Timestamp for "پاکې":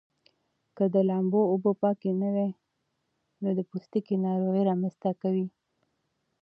1.81-2.11